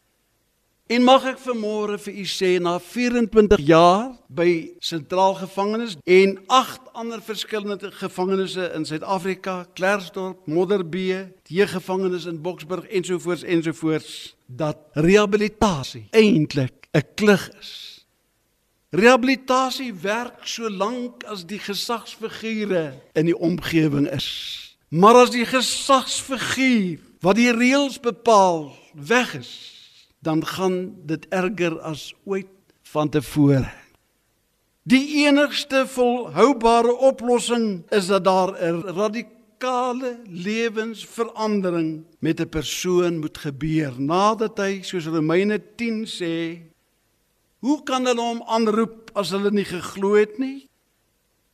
En 0.89 1.04
mag 1.06 1.21
ek 1.30 1.38
vanmôre 1.38 1.99
vir 2.02 2.15
u 2.17 2.23
sê 2.25 2.47
na 2.58 2.71
24 2.82 3.62
jaar 3.62 4.08
by 4.25 4.71
sentraal 4.82 5.36
gevangenes 5.38 5.93
en 6.02 6.32
8 6.49 6.88
ander 6.97 7.21
verskillende 7.21 7.91
gevangenisse 7.93 8.71
in 8.73 8.88
Suid-Afrika, 8.89 9.67
Klersdorp, 9.78 10.47
Modderbee, 10.49 11.28
die 11.45 11.62
gevangenis 11.69 12.25
in 12.25 12.41
Boksburg 12.41 12.89
ensovoorts 12.89 13.45
ensovoorts 13.45 14.34
dat 14.47 14.82
rehabilitasie 14.97 16.08
eintlik 16.10 16.89
'n 16.97 17.06
klug 17.13 17.52
is. 17.60 18.02
Rehabilitasie 18.89 19.93
werk 19.93 20.41
so 20.41 20.69
lank 20.69 21.23
as 21.23 21.45
die 21.45 21.62
gesagsfigure 21.62 22.97
in 23.13 23.25
die 23.25 23.38
omgewing 23.38 24.10
is. 24.10 24.30
Maar 24.89 25.15
as 25.15 25.30
die 25.30 25.45
gesagsfiguur 25.45 26.97
wat 27.21 27.36
die 27.36 27.54
reëls 27.54 27.99
bepaal 27.99 28.73
weg 28.93 29.38
is, 29.38 29.79
dan 30.19 30.45
gaan 30.45 30.95
dit 31.05 31.27
erger 31.29 31.79
as 31.79 32.13
ooit 32.25 32.47
van 32.91 33.10
tevore. 33.10 33.69
Die 34.84 35.25
enigste 35.25 35.84
volhoubare 35.88 36.95
oplossing 36.97 37.84
is 37.89 38.08
dat 38.08 38.23
daar 38.23 38.51
'n 38.58 38.82
radikale 38.82 40.19
lewensverandering 40.25 42.05
met 42.19 42.39
'n 42.39 42.49
persoon 42.49 43.19
moet 43.19 43.38
gebeur 43.38 43.93
nadat 44.01 44.58
hy 44.58 44.82
soos 44.82 45.05
Romeine 45.05 45.62
10 45.75 46.05
sê 46.05 46.60
Hoe 47.60 47.84
kan 47.84 48.05
hulle 48.05 48.21
hom 48.21 48.41
aanroep 48.47 49.12
as 49.13 49.29
hulle 49.29 49.51
nie 49.51 49.65
geglo 49.65 50.15
het 50.15 50.38
nie? 50.39 50.69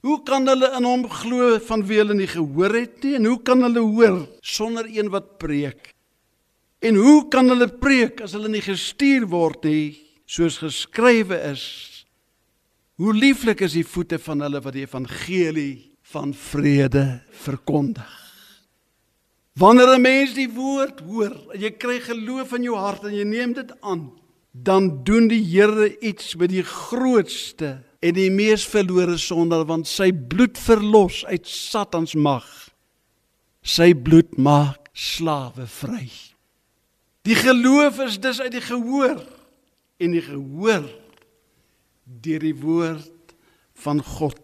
Hoe 0.05 0.23
kan 0.23 0.47
hulle 0.47 0.69
in 0.77 0.85
hom 0.85 1.09
glo 1.09 1.57
van 1.59 1.81
wie 1.87 1.97
hulle 1.97 2.13
nie 2.13 2.29
gehoor 2.29 2.73
het 2.77 3.03
nie? 3.03 3.15
En 3.15 3.25
hoe 3.25 3.41
kan 3.41 3.61
hulle 3.65 3.79
hoor 3.79 4.27
sonder 4.41 4.85
een 4.85 5.09
wat 5.09 5.37
preek? 5.37 5.94
En 6.79 6.95
hoe 6.95 7.27
kan 7.27 7.49
hulle 7.49 7.67
preek 7.67 8.21
as 8.21 8.33
hulle 8.33 8.49
nie 8.49 8.63
gestuur 8.63 9.25
word 9.31 9.63
nie 9.63 9.95
soos 10.25 10.57
geskrywe 10.57 11.37
is? 11.51 11.65
Hoe 12.95 13.13
lieflik 13.13 13.61
is 13.61 13.73
die 13.75 13.87
voete 13.87 14.19
van 14.19 14.41
hulle 14.45 14.61
wat 14.63 14.73
die 14.73 14.85
evangelie 14.85 15.95
van 16.11 16.33
vrede 16.33 17.21
verkondig. 17.31 18.13
Wanneer 19.53 19.95
'n 19.95 20.01
mens 20.01 20.33
die 20.33 20.49
woord 20.49 20.99
hoor 20.99 21.35
en 21.53 21.59
jy 21.59 21.71
kry 21.71 21.99
geloof 21.99 22.53
in 22.53 22.63
jou 22.63 22.75
hart 22.75 23.03
en 23.03 23.15
jy 23.15 23.23
neem 23.23 23.53
dit 23.53 23.71
aan, 23.81 24.11
dan 24.51 25.03
doen 25.03 25.27
die 25.27 25.43
Here 25.43 25.99
iets 25.99 26.35
met 26.35 26.49
die 26.49 26.63
grootste 26.63 27.83
en 27.99 28.13
die 28.13 28.29
mees 28.31 28.65
verlore 28.67 29.17
sondaar 29.17 29.65
want 29.65 29.87
sy 29.87 30.11
bloed 30.11 30.57
verlos 30.57 31.25
uit 31.25 31.47
Satans 31.47 32.15
mag. 32.15 32.45
Sy 33.61 33.93
bloed 33.93 34.37
maak 34.37 34.89
slawe 34.93 35.67
vry. 35.67 36.09
Die 37.25 37.35
geloof 37.35 37.99
is 37.99 38.19
dus 38.21 38.41
uit 38.41 38.53
die 38.53 38.61
gehoor 38.61 39.23
en 39.97 40.11
die 40.13 40.21
gehoor 40.21 40.85
deur 42.03 42.43
die 42.43 42.55
woord 42.55 43.33
van 43.81 44.03
God. 44.03 44.37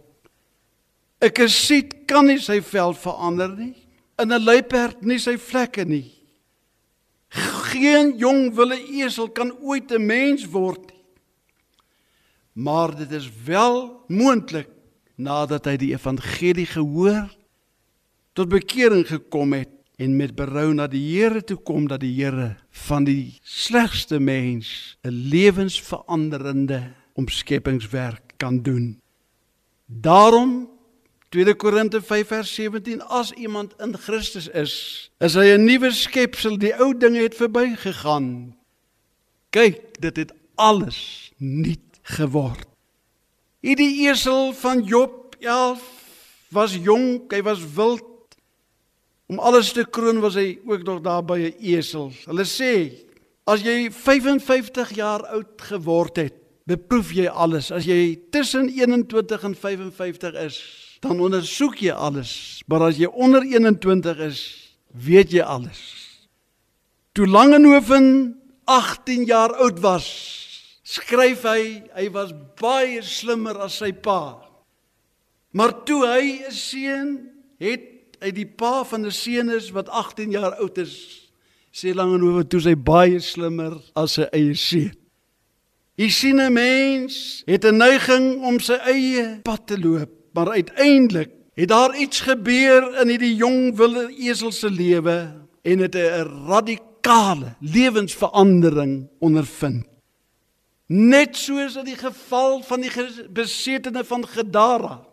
'n 1.22 1.30
Kasiet 1.30 1.94
kan 2.10 2.26
nie 2.26 2.40
sy 2.42 2.58
vel 2.66 2.96
verander 2.98 3.52
nie, 3.54 3.76
in 4.18 4.34
'n 4.34 4.44
luiperd 4.44 5.06
nie 5.06 5.20
sy 5.22 5.38
vlekke 5.38 5.86
nie. 5.86 6.10
Geen 7.70 8.18
jong 8.18 8.56
wille 8.58 8.80
esel 9.04 9.30
kan 9.30 9.54
ooit 9.62 9.92
'n 9.92 10.06
mens 10.06 10.46
word 10.46 10.90
nie. 10.90 11.04
Maar 12.54 12.96
dit 12.98 13.12
is 13.12 13.30
wel 13.46 14.04
moontlik 14.08 14.70
nadat 15.16 15.66
hy 15.66 15.78
die 15.78 15.94
evangelie 15.94 16.66
gehoor 16.66 17.30
tot 18.34 18.50
bekering 18.50 19.06
gekom 19.08 19.54
het 19.54 19.70
en 19.96 20.16
met 20.16 20.36
berou 20.36 20.74
na 20.74 20.88
die 20.88 21.04
Here 21.12 21.44
toe 21.44 21.58
kom 21.58 21.88
dat 21.88 22.00
die 22.00 22.14
Here 22.16 22.56
van 22.88 23.04
die 23.04 23.40
slegste 23.44 24.20
mens 24.20 24.98
'n 25.04 25.10
lewensveranderende 25.10 26.94
omskepingswerk 27.14 28.34
kan 28.38 28.62
doen. 28.62 29.02
Daarom 29.86 30.70
2 31.30 31.56
Korinte 31.56 32.02
5 32.02 32.28
vers 32.28 32.54
17 32.56 33.02
as 33.02 33.32
iemand 33.32 33.74
in 33.80 33.98
Christus 33.98 34.48
is, 34.48 34.74
is 35.20 35.34
hy 35.34 35.56
'n 35.56 35.64
nuwe 35.64 35.92
skepsel, 35.92 36.58
die 36.58 36.74
ou 36.76 36.98
dinge 36.98 37.22
het 37.22 37.36
verbygegaan. 37.36 38.56
Kyk, 39.50 40.00
dit 40.00 40.16
het 40.16 40.34
alles 40.56 41.32
nuut 41.38 42.00
geword. 42.02 42.68
Hierdie 43.60 44.10
esel 44.10 44.54
van 44.54 44.84
Job 44.84 45.36
11 45.40 45.82
was 46.50 46.76
jonk, 46.76 47.32
hy 47.32 47.42
was 47.42 47.64
wild. 47.76 48.11
Om 49.32 49.40
alles 49.40 49.70
te 49.72 49.86
kroon 49.88 50.20
was 50.20 50.36
hy 50.36 50.58
ook 50.68 50.84
nog 50.84 51.00
daar 51.06 51.24
by 51.24 51.40
'n 51.40 51.56
esel. 51.64 52.12
Hulle 52.28 52.44
sê 52.44 52.92
as 53.48 53.62
jy 53.64 53.88
55 53.92 54.96
jaar 54.96 55.24
oud 55.32 55.62
geword 55.62 56.16
het, 56.18 56.34
beproef 56.68 57.14
jy 57.16 57.28
alles. 57.28 57.72
As 57.72 57.86
jy 57.86 58.20
tussen 58.30 58.68
21 58.68 59.44
en 59.44 59.56
55 59.56 60.34
is, 60.34 60.58
dan 61.00 61.20
ondersoek 61.20 61.80
jy 61.80 61.92
alles. 61.92 62.62
Maar 62.68 62.82
as 62.82 62.98
jy 62.98 63.08
onder 63.08 63.42
21 63.42 64.18
is, 64.18 64.40
weet 64.92 65.32
jy 65.32 65.42
alles. 65.42 65.80
Toe 67.14 67.28
Langehoven 67.28 68.36
18 68.66 69.26
jaar 69.26 69.54
oud 69.54 69.80
was, 69.80 70.08
skryf 70.84 71.44
hy 71.44 71.84
hy 71.96 72.10
was 72.12 72.34
baie 72.60 73.02
slimmer 73.02 73.58
as 73.64 73.78
sy 73.80 73.94
pa. 73.94 74.44
Maar 75.52 75.84
toe 75.84 76.06
hy 76.06 76.44
'n 76.48 76.52
seun 76.52 77.30
het, 77.60 77.91
uit 78.22 78.36
die 78.36 78.46
pa 78.46 78.84
van 78.86 79.06
'n 79.06 79.12
seun 79.12 79.50
is 79.50 79.72
wat 79.72 79.90
18 79.90 80.32
jaar 80.32 80.56
oud 80.62 80.78
is, 80.78 80.94
sê 81.72 81.94
Langehoven 81.94 82.48
toe 82.48 82.62
sy 82.62 82.76
baie 82.76 83.20
slimmer 83.20 83.82
as 83.96 84.14
sy 84.14 84.28
eie 84.32 84.56
seun. 84.56 84.96
Jy 85.96 86.10
sien 86.10 86.40
'n 86.40 86.54
mens 86.54 87.44
het 87.46 87.66
'n 87.66 87.78
neiging 87.78 88.44
om 88.44 88.60
sy 88.60 88.78
eie 88.86 89.40
pad 89.44 89.68
te 89.68 89.80
loop, 89.80 90.10
maar 90.34 90.50
uiteindelik 90.52 91.32
het 91.54 91.68
daar 91.68 91.96
iets 91.96 92.20
gebeur 92.22 93.02
in 93.02 93.08
hierdie 93.08 93.36
jong 93.36 93.76
wilde 93.76 94.08
esel 94.18 94.52
se 94.52 94.70
lewe 94.70 95.34
en 95.64 95.80
het 95.80 95.96
'n 95.96 96.48
radikale 96.48 97.56
lewensverandering 97.60 99.08
ondervind. 99.20 99.86
Net 100.88 101.38
soos 101.38 101.76
in 101.76 101.86
die 101.86 101.96
geval 101.96 102.62
van 102.62 102.82
die 102.82 102.92
besetene 103.30 104.04
van 104.04 104.28
Gadara. 104.28 105.11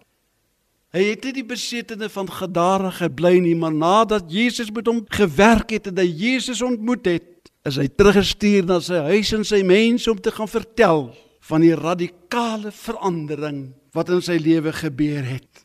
Hy 0.97 1.03
het 1.11 1.27
nie 1.27 1.35
die 1.37 1.45
besetene 1.45 2.09
van 2.09 2.31
Gadara 2.33 2.89
gebly 2.97 3.35
nie, 3.45 3.57
maar 3.59 3.75
nadat 3.77 4.31
Jesus 4.33 4.71
met 4.73 4.87
hom 4.89 5.03
gewerk 5.13 5.75
het 5.77 5.91
en 5.91 5.99
hy 6.01 6.07
Jesus 6.09 6.63
ontmoet 6.65 7.05
het, 7.11 7.51
is 7.69 7.77
hy 7.77 7.91
teruggestuur 7.93 8.65
na 8.65 8.79
sy 8.81 9.03
huis 9.11 9.33
en 9.37 9.45
sy 9.45 9.61
mense 9.69 10.09
om 10.09 10.21
te 10.21 10.33
gaan 10.33 10.49
vertel 10.49 11.11
van 11.51 11.65
die 11.65 11.75
radikale 11.77 12.73
verandering 12.73 13.67
wat 13.97 14.13
in 14.15 14.25
sy 14.25 14.39
lewe 14.41 14.73
gebeur 14.73 15.27
het. 15.29 15.65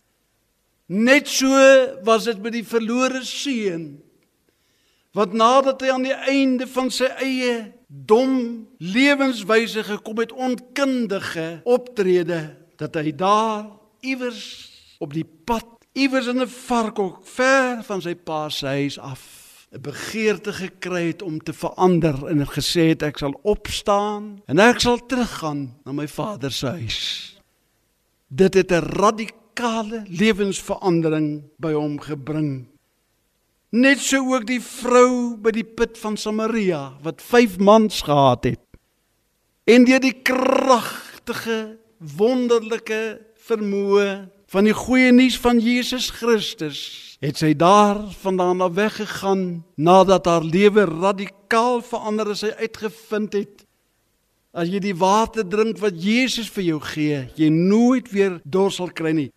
Net 0.91 1.31
so 1.31 1.47
was 2.03 2.27
dit 2.27 2.41
met 2.43 2.57
die 2.57 2.67
verlore 2.67 3.23
seun 3.23 3.93
wat 5.15 5.31
nadat 5.37 5.85
hy 5.85 5.93
aan 5.93 6.07
die 6.07 6.19
einde 6.33 6.67
van 6.67 6.89
sy 6.91 7.07
eie 7.21 7.55
dom 7.87 8.65
lewenswyse 8.81 9.85
gekom 9.85 10.19
het, 10.23 10.33
onkundige 10.33 11.61
optrede, 11.69 12.57
dat 12.81 12.97
hy 12.97 13.13
daar 13.15 13.69
iewers 14.01 14.72
op 15.03 15.13
die 15.13 15.27
pad, 15.45 15.67
iewers 15.93 16.29
in 16.31 16.41
'n 16.41 16.47
varkhok 16.47 17.19
ver 17.27 17.83
van 17.83 18.01
sy 18.01 18.15
pa 18.15 18.49
se 18.49 18.65
huis 18.65 18.99
af 18.99 19.21
'n 19.71 19.81
begeerte 19.81 20.53
gekry 20.53 21.07
het 21.07 21.21
om 21.21 21.39
te 21.39 21.53
verander 21.53 22.27
en 22.27 22.39
het 22.39 22.53
gesê 22.57 22.93
het 22.93 23.01
ek 23.03 23.17
sal 23.17 23.39
opstaan 23.43 24.41
en 24.45 24.59
ek 24.59 24.79
sal 24.79 25.05
teruggaan 25.05 25.73
na 25.85 25.91
my 25.91 26.07
vader 26.07 26.51
se 26.51 26.67
huis. 26.67 27.37
Dit 28.27 28.53
het 28.53 28.71
'n 28.71 28.85
radikale 29.01 30.03
lewensverandering 30.07 31.43
by 31.57 31.73
hom 31.73 31.99
gebring. 31.99 32.67
Net 33.69 33.99
so 33.99 34.35
ook 34.35 34.45
die 34.45 34.61
vrou 34.61 35.37
by 35.37 35.51
die 35.51 35.65
put 35.65 35.97
van 35.97 36.17
Samaria 36.17 36.93
wat 37.01 37.21
5 37.21 37.57
mans 37.57 38.01
gehad 38.01 38.43
het. 38.43 38.59
En 39.63 39.83
deur 39.85 39.99
die 39.99 40.21
kragtige 40.21 41.77
wonderlike 41.97 43.21
vermoë 43.35 44.29
van 44.53 44.67
die 44.67 44.75
goeie 44.77 45.09
nuus 45.09 45.39
van 45.41 45.57
Jesus 45.57 46.11
Christus 46.13 46.79
het 47.23 47.39
sy 47.39 47.53
daar 47.57 47.97
vandaan 48.21 48.61
af 48.61 48.75
weggegaan 48.77 49.63
nadat 49.81 50.27
haar 50.29 50.45
lewe 50.45 50.83
radikaal 50.85 51.81
verander 51.81 52.29
is 52.35 52.43
sy 52.43 52.51
uitgevind 52.59 53.37
het 53.39 53.63
as 54.53 54.69
jy 54.69 54.83
die 54.83 54.93
water 54.93 55.47
drink 55.47 55.81
wat 55.81 55.97
Jesus 55.97 56.51
vir 56.53 56.67
jou 56.67 56.77
gee 56.85 57.23
jy 57.39 57.49
nooit 57.49 58.11
weer 58.13 58.37
dors 58.45 58.77
sal 58.77 58.93
kry 58.93 59.15
nie. 59.17 59.31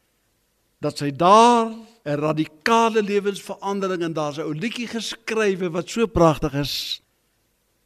Dat 0.85 1.01
sy 1.01 1.09
daar 1.11 1.73
'n 2.05 2.21
radikale 2.21 3.01
lewensverandering 3.03 4.03
en 4.03 4.13
daar's 4.13 4.39
'n 4.39 4.45
ou 4.45 4.53
liedjie 4.53 4.87
geskrywe 4.87 5.71
wat 5.73 5.89
so 5.89 6.07
pragtig 6.07 6.55
is. 6.55 7.01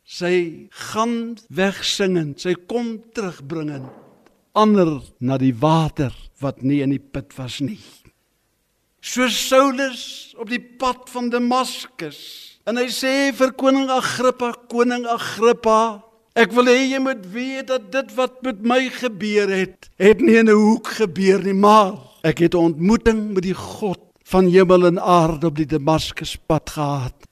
Sy 0.04 0.66
gaan 0.90 1.38
wegsingend 1.48 2.40
sy 2.40 2.54
kom 2.54 2.98
terugbringend 3.14 3.99
ander 4.52 5.02
na 5.20 5.38
die 5.38 5.54
water 5.54 6.14
wat 6.40 6.62
nie 6.62 6.80
in 6.82 6.90
die 6.90 7.02
put 7.02 7.36
was 7.38 7.60
nie 7.60 7.80
so 9.00 9.28
Saulus 9.28 10.34
op 10.36 10.50
die 10.52 10.60
pad 10.60 11.08
van 11.10 11.30
Damaskus. 11.32 12.20
En 12.68 12.78
hy 12.78 12.86
sê 12.92 13.32
vir 13.36 13.54
koning 13.58 13.88
Agrippa, 13.92 14.52
koning 14.70 15.06
Agrippa, 15.08 16.04
ek 16.36 16.52
wil 16.54 16.68
hê 16.70 16.84
jy 16.92 17.00
moet 17.02 17.24
weet 17.32 17.70
dat 17.72 17.88
dit 17.92 18.12
wat 18.18 18.38
met 18.44 18.60
my 18.62 18.82
gebeur 19.00 19.50
het, 19.50 19.88
het 19.98 20.20
nie 20.20 20.36
in 20.36 20.48
'n 20.48 20.54
hoek 20.54 20.86
gebeur 21.00 21.42
nie, 21.42 21.56
maar 21.56 21.96
ek 22.22 22.44
het 22.44 22.54
'n 22.54 22.76
ontmoeting 22.76 23.32
met 23.34 23.42
die 23.42 23.56
God 23.56 24.00
van 24.24 24.46
hemel 24.46 24.86
en 24.86 24.98
aarde 25.00 25.46
op 25.46 25.56
die 25.56 25.66
Damaskus 25.66 26.36
pad 26.36 26.70
gehad. 26.70 27.29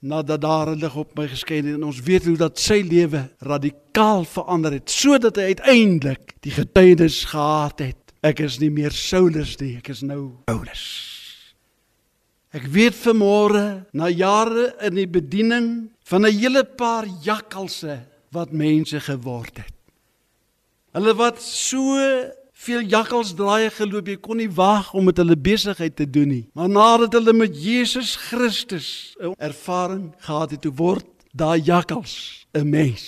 Nadat 0.00 0.40
daar 0.40 0.70
'n 0.70 0.78
lig 0.78 0.96
op 0.96 1.16
my 1.16 1.26
geskyn 1.28 1.66
het 1.66 1.74
en 1.74 1.84
ons 1.84 2.00
weet 2.00 2.24
hoe 2.24 2.36
dat 2.36 2.58
sy 2.58 2.82
lewe 2.82 3.30
radikaal 3.38 4.24
verander 4.24 4.72
het 4.72 4.90
sodat 4.90 5.36
hy 5.36 5.42
uiteindelik 5.42 6.34
die 6.40 6.52
getuienis 6.52 7.24
gehad 7.24 7.78
het 7.78 8.08
Ek 8.26 8.40
is 8.42 8.56
nie 8.58 8.70
meer 8.74 8.94
Saulus 8.94 9.54
nie, 9.60 9.76
ek 9.78 9.92
is 9.92 10.02
nou 10.02 10.32
Paulus. 10.48 10.82
Ek 12.50 12.64
weet 12.72 12.96
vanmôre 12.98 13.84
na 13.94 14.08
jare 14.10 14.72
in 14.88 14.96
die 14.98 15.06
bediening 15.06 15.68
van 16.08 16.26
'n 16.26 16.34
hele 16.34 16.64
paar 16.64 17.06
jakkalse 17.22 18.00
wat 18.32 18.50
mense 18.50 18.98
geword 19.00 19.58
het. 19.62 19.74
Hulle 20.96 21.14
wat 21.14 21.38
so 21.38 21.94
veel 22.58 22.82
jakkalsdraaie 22.90 23.70
geloop, 23.70 24.08
jy 24.10 24.16
kon 24.22 24.40
nie 24.40 24.50
wag 24.50 24.90
om 24.96 25.06
met 25.08 25.20
hulle 25.20 25.36
besigheid 25.38 25.94
te 25.96 26.06
doen 26.10 26.32
nie. 26.32 26.44
Maar 26.58 26.70
nadat 26.72 27.14
hulle 27.18 27.34
met 27.36 27.54
Jesus 27.54 28.16
Christus 28.28 29.14
'n 29.20 29.34
ervaring 29.38 30.14
gehad 30.18 30.50
het, 30.50 30.60
toe 30.60 30.74
word 30.74 31.06
daai 31.32 31.60
jakkals 31.62 32.46
'n 32.54 32.68
mens. 32.68 33.04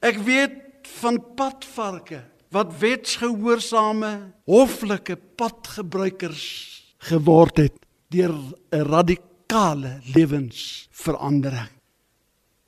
Ek 0.00 0.16
weet 0.16 0.88
van 1.00 1.20
padvarke 1.36 2.24
wat 2.50 2.78
wetsgehoorsame 2.78 4.32
hoflike 4.44 5.16
padgebruikers 5.36 6.46
geword 6.98 7.56
het 7.56 7.76
deur 8.08 8.34
'n 8.70 8.82
radikale 8.82 10.00
lewensverandering. 10.14 11.79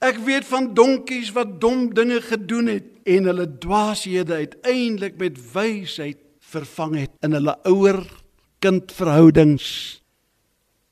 Ek 0.02 0.18
weet 0.26 0.46
van 0.50 0.72
donkies 0.74 1.30
wat 1.36 1.60
dom 1.62 1.86
dinge 1.94 2.18
gedoen 2.26 2.66
het 2.72 2.88
en 3.06 3.28
hulle 3.30 3.46
dwaashede 3.62 4.34
uiteindelik 4.34 5.14
met 5.20 5.38
wysheid 5.52 6.18
vervang 6.52 6.96
het 7.04 7.12
in 7.22 7.36
hulle 7.38 7.54
ouer 7.70 8.00
kind 8.62 8.90
verhoudings 8.94 9.68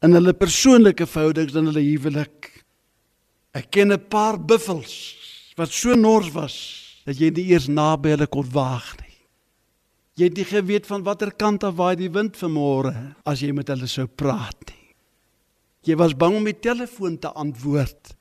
in 0.07 0.15
hulle 0.17 0.33
persoonlike 0.33 1.05
verhoudings 1.11 1.57
in 1.59 1.67
hulle 1.69 1.83
huwelik. 1.85 2.49
Ek 3.53 3.71
ken 3.71 3.93
'n 3.93 4.09
paar 4.09 4.39
buffels 4.39 4.95
wat 5.57 5.71
so 5.71 5.95
nors 5.95 6.31
was 6.33 6.57
dat 7.05 7.19
jy 7.19 7.31
nie 7.31 7.51
eers 7.51 7.69
naby 7.69 8.15
hulle 8.15 8.27
kon 8.27 8.47
waag 8.47 8.97
nie. 9.03 9.19
Jy 10.17 10.25
het 10.25 10.37
nie 10.37 10.45
geweet 10.45 10.87
van 10.87 11.03
watter 11.03 11.33
kant 11.33 11.65
af 11.65 11.75
waai 11.75 11.97
die 11.97 12.11
wind 12.11 12.37
vanmôre 12.37 12.95
as 13.25 13.41
jy 13.41 13.53
met 13.53 13.69
hulle 13.69 13.87
sou 13.87 14.07
praat 14.07 14.71
nie. 14.71 14.95
Jy 15.83 15.97
was 15.97 16.15
bang 16.15 16.37
om 16.37 16.45
die 16.45 16.61
telefoon 16.61 17.19
te 17.19 17.29
antwoord. 17.29 18.20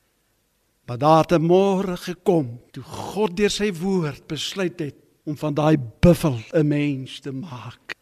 Maar 0.90 0.98
daar 0.98 1.22
het 1.22 1.32
'n 1.32 1.46
môre 1.46 1.98
gekom 1.98 2.62
toe 2.72 2.84
God 2.84 3.38
deur 3.38 3.50
sy 3.50 3.74
woord 3.74 4.28
besluit 4.28 4.80
het 4.80 4.96
om 5.24 5.38
van 5.38 5.54
daai 5.54 5.78
buffel 6.00 6.42
'n 6.52 6.68
mens 6.68 7.20
te 7.20 7.32
maak. 7.32 7.94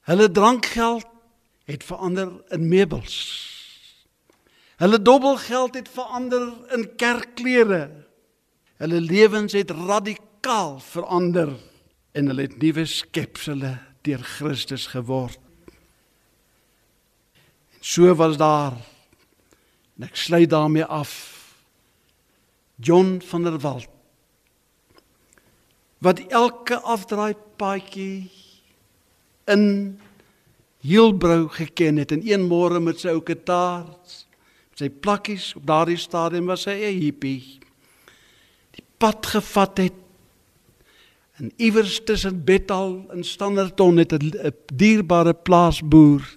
Hulle 0.00 0.30
drankgeld 0.30 1.06
het 1.64 1.84
verander 1.84 2.30
in 2.48 2.68
meubels. 2.68 3.16
Hulle 4.76 5.02
dubbelgeld 5.02 5.74
het 5.74 5.88
verander 5.88 6.72
in 6.72 6.96
kerkklere. 6.96 8.06
Hulle 8.76 9.00
lewens 9.00 9.52
het 9.52 9.70
radikaal 9.70 10.78
verander 10.78 11.56
en 12.12 12.26
hulle 12.26 12.42
het 12.42 12.58
nuwe 12.58 12.84
skepsels 12.84 13.78
deur 14.02 14.22
Christus 14.22 14.86
geword. 14.86 15.38
En 17.70 17.78
so 17.80 18.14
was 18.14 18.36
daar 18.36 18.72
en 19.96 20.08
ek 20.08 20.16
sluit 20.16 20.50
daarmee 20.50 20.84
af 20.84 21.12
John 22.76 23.20
van 23.28 23.42
der 23.42 23.58
Walt 23.58 23.92
wat 26.04 26.20
elke 26.28 26.80
afdraai 26.80 27.34
paadjie 27.56 28.28
in 29.48 29.64
Hielbrou 30.86 31.48
geken 31.48 31.96
het 31.96 32.12
en 32.12 32.22
een 32.22 32.44
môre 32.46 32.80
met 32.80 33.00
sy 33.00 33.14
ou 33.16 33.22
kitaar 33.24 33.88
met 33.88 34.82
sy 34.84 34.90
plakkies 34.90 35.54
op 35.56 35.64
daardie 35.66 35.98
stadium 35.98 36.46
was 36.52 36.66
hy 36.68 36.76
'n 36.76 37.00
hippie 37.00 37.66
pad 38.96 39.26
gevat 39.26 39.78
het. 39.78 39.92
En 41.36 41.52
iewers 41.56 42.00
tussen 42.04 42.44
Bethel 42.44 43.04
en 43.12 43.24
Standerton 43.24 43.96
het 43.96 44.12
'n 44.12 44.52
dierbare 44.74 45.34
plaasboer 45.34 46.34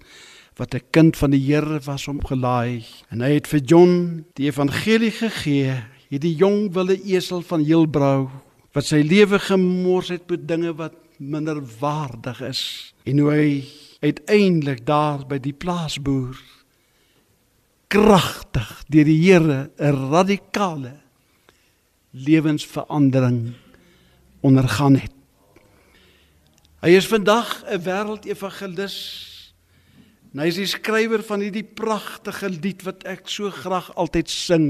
wat 0.60 0.76
'n 0.76 0.84
kind 0.92 1.18
van 1.18 1.32
die 1.32 1.40
Here 1.40 1.80
was 1.86 2.08
omgelaai 2.08 2.84
en 3.10 3.22
hy 3.22 3.32
het 3.34 3.48
vir 3.48 3.60
John 3.60 4.26
die 4.36 4.52
evangelie 4.52 5.12
gegee, 5.12 5.84
hierdie 6.10 6.36
jong 6.36 6.74
wille 6.74 7.00
esel 7.06 7.42
van 7.42 7.64
Heilbrou 7.64 8.30
wat 8.74 8.86
sy 8.86 9.02
lewe 9.02 9.40
gemors 9.40 10.10
het 10.10 10.30
met 10.30 10.48
dinge 10.48 10.74
wat 10.76 10.94
minderwaardig 11.18 12.42
is 12.42 12.94
en 13.06 13.20
hoe 13.20 13.32
hy 13.32 13.64
uiteindelik 14.02 14.86
daar 14.86 15.26
by 15.28 15.40
die 15.40 15.54
plaasboer 15.54 16.36
kragtig 17.88 18.84
deur 18.88 19.06
die 19.06 19.22
Here 19.24 19.70
'n 19.80 20.12
radikale 20.12 21.00
lewensverandering 22.12 23.54
ondergaan 24.42 24.96
het. 24.96 25.12
Hy 26.82 26.90
is 26.90 27.08
vandag 27.08 27.64
'n 27.66 27.82
wêreldevangelis. 27.82 29.29
Hy 30.30 30.46
is 30.46 30.60
die 30.60 30.70
skrywer 30.70 31.24
van 31.26 31.42
hierdie 31.42 31.66
pragtige 31.66 32.52
lied 32.54 32.84
wat 32.86 33.02
ek 33.10 33.26
so 33.32 33.50
graag 33.50 33.88
altyd 33.98 34.30
sing. 34.30 34.68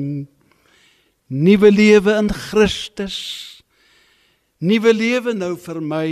Nuwe 1.28 1.72
lewe 1.74 2.16
in 2.16 2.32
Christus. 2.32 3.18
Nuwe 4.64 4.94
lewe 4.96 5.34
nou 5.36 5.58
vir 5.60 5.82
my. 5.84 6.08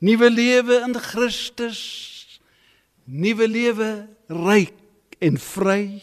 Nuwe 0.00 0.32
lewe 0.32 0.80
in 0.86 0.96
Christus. 0.96 1.82
Nuwe 3.04 3.50
lewe 3.52 3.90
ryk 4.32 5.20
en 5.20 5.36
vry. 5.36 6.00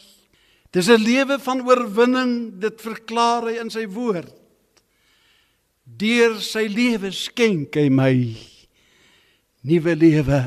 Dis 0.71 0.87
'n 0.87 1.01
lewe 1.01 1.39
van 1.41 1.65
oorwinning, 1.65 2.61
dit 2.61 2.77
verklaar 2.81 3.49
hy 3.49 3.57
in 3.59 3.69
sy 3.69 3.85
woord. 3.89 4.31
Deur 5.83 6.39
sy 6.39 6.69
lewe 6.69 7.11
skenk 7.11 7.75
hy 7.75 7.89
my 7.89 8.37
nuwe 9.65 9.95
lewe 9.95 10.39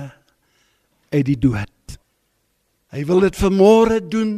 uit 1.14 1.26
die 1.26 1.38
dood. 1.38 1.98
Hy 2.94 3.02
wil 3.06 3.24
dit 3.24 3.38
vanmôre 3.38 4.00
doen 4.02 4.34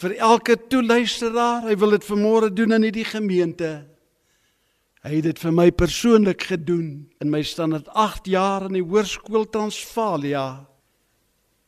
vir 0.00 0.14
elke 0.20 0.56
toeluisteraar. 0.70 1.66
Hy 1.68 1.76
wil 1.80 1.96
dit 1.96 2.06
vanmôre 2.08 2.50
doen 2.52 2.76
in 2.76 2.86
hierdie 2.88 3.08
gemeente. 3.08 3.72
Hy 5.04 5.18
het 5.18 5.28
dit 5.28 5.40
vir 5.40 5.54
my 5.54 5.68
persoonlik 5.72 6.48
gedoen 6.50 7.08
in 7.22 7.30
my 7.32 7.42
standaard 7.46 7.88
8 7.94 8.28
jaar 8.28 8.66
in 8.68 8.78
die 8.78 8.84
hoërskool 8.84 9.46
Transvaalia. 9.52 10.46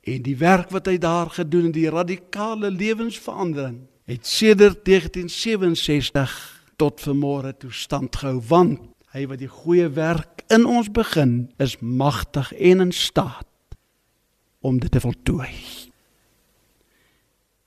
En 0.00 0.24
die 0.24 0.36
werk 0.40 0.72
wat 0.74 0.88
hy 0.90 0.96
daar 1.00 1.30
gedoen 1.32 1.68
het, 1.68 1.76
die 1.76 1.92
radikale 1.92 2.70
lewensverandering, 2.72 3.84
het 4.10 4.26
sedert 4.26 4.82
1967 4.88 6.32
tot 6.80 7.02
vanmôre 7.04 7.52
toe 7.60 7.72
stand 7.72 8.16
gehou 8.16 8.40
want 8.48 8.88
hy 9.12 9.26
wat 9.28 9.42
die 9.42 9.50
goeie 9.50 9.90
werk 9.92 10.42
in 10.50 10.64
ons 10.64 10.88
begin 10.94 11.50
is 11.60 11.76
magtig 11.84 12.50
en 12.56 12.86
in 12.88 12.94
staat 12.96 13.49
om 14.60 14.78
dit 14.80 14.90
te 14.90 15.00
voltooi. 15.00 15.48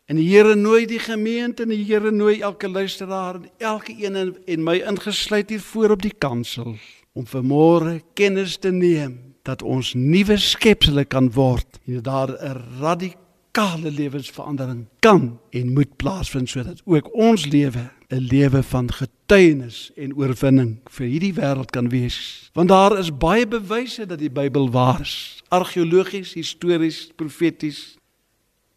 En 0.06 0.20
die 0.20 0.28
Here 0.30 0.56
nooi 0.56 0.86
die 0.86 1.00
gemeente 1.00 1.64
en 1.64 1.72
die 1.72 1.86
Here 1.88 2.12
nooi 2.12 2.42
elke 2.42 2.70
luisteraar 2.70 3.36
en 3.36 3.50
elke 3.58 3.96
een 3.98 4.16
en, 4.16 4.36
en 4.46 4.64
my 4.64 4.82
ingesluit 4.84 5.50
hier 5.50 5.62
voor 5.62 5.96
op 5.96 6.02
die 6.02 6.14
kansel 6.18 6.76
om 7.14 7.26
vanmôre 7.30 8.02
kennis 8.14 8.58
te 8.58 8.72
neem 8.72 9.20
dat 9.48 9.64
ons 9.64 9.94
nuwe 9.94 10.38
skepsele 10.38 11.06
kan 11.06 11.32
word 11.32 11.80
en 11.86 12.00
dat 12.00 12.04
daar 12.04 12.30
'n 12.30 12.62
radikale 12.80 13.92
lewensverandering 13.92 14.86
kan 15.00 15.40
en 15.50 15.74
moet 15.74 15.96
plaasvind 15.96 16.50
sodat 16.50 16.82
ook 16.86 17.16
ons 17.16 17.46
lewe 17.46 17.92
'n 18.14 18.28
lewe 18.30 18.64
van 18.64 18.92
getuienis 18.94 19.92
en 19.96 20.14
oorwinning 20.16 20.78
vir 20.86 21.08
hierdie 21.08 21.34
wêreld 21.34 21.72
kan 21.74 21.90
wees. 21.90 22.50
Want 22.54 22.70
daar 22.70 22.98
is 22.98 23.10
baie 23.18 23.48
bewyse 23.48 24.06
dat 24.06 24.20
die 24.20 24.32
Bybel 24.32 24.70
waar 24.72 25.02
is. 25.02 25.42
Argeologies, 25.48 26.34
histories, 26.34 27.10
profeties, 27.16 27.98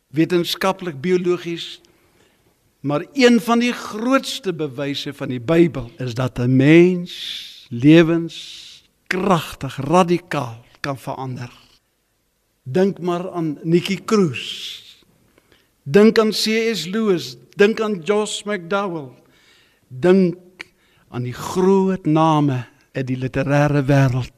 wetenskaplik, 0.09 1.01
biologies. 1.01 1.81
Maar 2.81 3.05
een 3.13 3.41
van 3.41 3.59
die 3.59 3.73
grootste 3.73 4.55
bewyse 4.55 5.13
van 5.15 5.29
die 5.29 5.41
Bybel 5.41 5.91
is 5.99 6.15
dat 6.15 6.39
'n 6.39 6.57
mens 6.57 7.13
lewens 7.69 8.37
kragtig, 9.07 9.77
radikaal 9.77 10.65
kan 10.81 10.99
verander. 10.99 11.51
Dink 12.63 12.99
maar 12.99 13.31
aan 13.31 13.59
Nikki 13.63 14.05
Cruz. 14.05 14.83
Dink 15.83 16.19
aan 16.19 16.31
C.S. 16.31 16.87
Lewis, 16.87 17.37
dink 17.55 17.81
aan 17.81 18.01
Josh 18.05 18.43
McDowell. 18.43 19.25
Dink 19.89 20.67
aan 21.09 21.23
die 21.23 21.37
groot 21.37 22.07
name 22.07 22.65
in 22.93 23.07
die 23.07 23.19
literêre 23.19 23.85
wêreld 23.87 24.33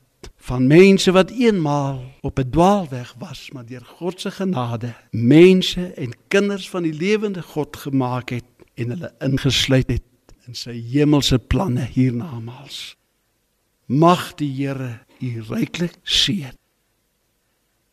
van 0.49 0.67
mense 0.67 1.13
wat 1.13 1.31
eenmaal 1.31 2.03
op 2.21 2.39
'n 2.39 2.51
dwaalweg 2.51 3.15
was, 3.19 3.51
maar 3.53 3.67
deur 3.67 3.85
God 3.85 4.21
se 4.21 4.31
genade 4.31 4.95
mense 5.11 5.93
en 5.93 6.11
kinders 6.29 6.71
van 6.71 6.83
die 6.83 6.95
lewende 6.95 7.43
God 7.43 7.77
gemaak 7.77 8.31
het 8.31 8.45
en 8.75 8.89
hulle 8.89 9.13
ingesluit 9.19 9.91
het 9.91 10.03
in 10.47 10.55
sy 10.55 10.77
hemelse 10.93 11.39
planne 11.39 11.85
hiernamaals. 11.93 12.97
Mag 13.87 14.35
die 14.35 14.53
Here 14.53 14.99
u 15.21 15.43
ryklik 15.49 15.95
seën. 16.03 16.55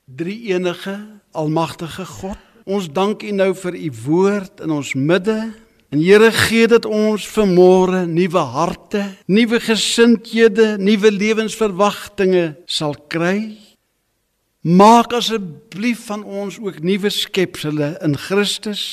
Drie 0.06 0.54
enige 0.54 1.20
almagtige 1.32 2.06
God, 2.06 2.38
ons 2.64 2.92
dank 2.92 3.24
u 3.24 3.32
nou 3.32 3.56
vir 3.56 3.76
u 3.76 3.92
woord 4.06 4.60
in 4.60 4.72
ons 4.72 4.94
midde. 4.94 5.54
En 5.90 6.02
Here 6.02 6.32
gee 6.32 6.68
dit 6.68 6.86
ons 6.86 7.28
vermôre 7.28 8.06
nuwe 8.10 8.42
harte, 8.56 9.04
nuwe 9.26 9.60
gesindhede, 9.60 10.76
nuwe 10.82 11.12
lewensverwagtinge 11.12 12.56
sal 12.66 12.96
kry. 13.08 13.58
Maak 14.66 15.14
asseblief 15.14 16.08
van 16.10 16.24
ons 16.24 16.58
ook 16.60 16.82
nuwe 16.82 17.12
skepsele 17.14 17.94
in 18.02 18.18
Christus. 18.18 18.84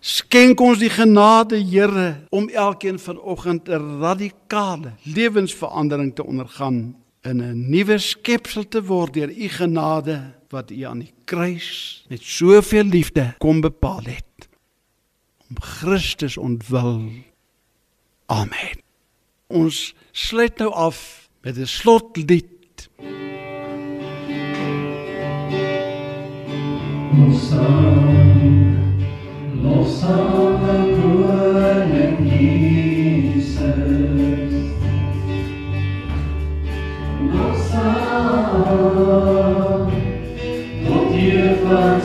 Skenk 0.00 0.60
ons 0.62 0.80
die 0.80 0.92
genade, 0.92 1.58
Here, 1.60 2.26
om 2.30 2.48
elkeen 2.48 2.98
vanoggend 2.98 3.68
'n 3.68 4.00
radikale 4.00 4.92
lewensverandering 5.04 6.14
te 6.14 6.24
ondergaan 6.24 6.96
in 7.22 7.42
'n 7.42 7.70
nuwe 7.70 7.98
skepsel 7.98 8.68
te 8.68 8.82
word 8.82 9.14
deur 9.14 9.30
u 9.30 9.48
genade 9.48 10.16
wat 10.48 10.70
u 10.70 10.82
aan 10.82 10.98
die 10.98 11.12
kruis 11.24 12.04
met 12.08 12.22
soveel 12.22 12.84
liefde 12.84 13.34
kom 13.38 13.60
bepaal 13.60 14.02
het. 14.04 14.25
Om 15.48 15.60
Christus 15.60 16.36
ontwil. 16.36 17.10
Amen. 18.26 18.82
Ons 19.46 19.94
sluit 20.10 20.58
nou 20.58 20.72
af 20.72 21.28
met 21.40 21.56
'n 21.58 21.66
slotlied. 21.66 22.90
Ons 27.16 27.50
Losang 29.62 30.62
ang 30.68 30.88
koning 31.00 32.18
Jesus 32.28 33.56
Losang 37.32 38.52
Tot 40.86 41.08
hier 41.14 41.56
van 41.64 42.00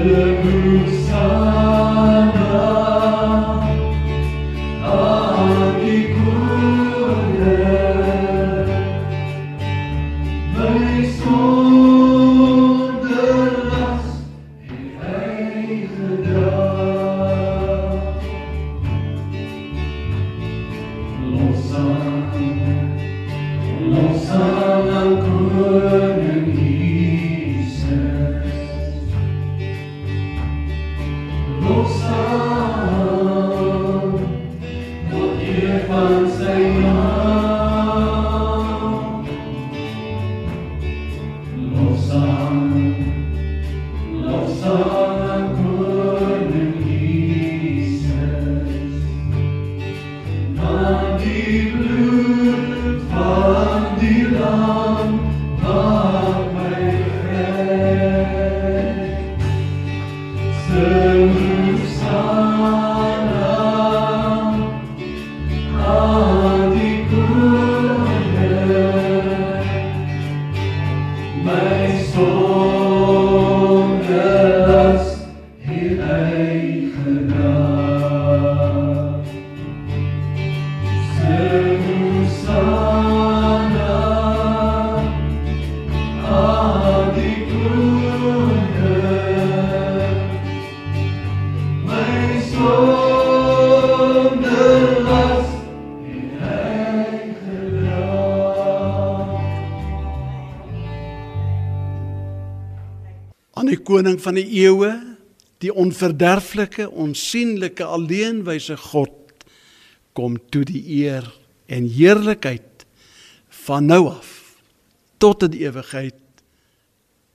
Hallelujah. 0.00 0.40
good. 60.80 61.09
onverderflike, 106.00 106.88
onsigbare, 106.90 107.84
alleenwyse 107.84 108.76
God 108.76 109.44
kom 110.16 110.38
toe 110.50 110.64
die 110.64 110.80
eer 111.04 111.26
en 111.68 111.88
heerlikheid 111.92 112.86
van 113.66 113.86
nou 113.90 114.06
af 114.08 114.30
tot 115.20 115.44
in 115.44 115.58
ewigheid. 115.60 116.16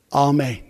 Amen. 0.10 0.65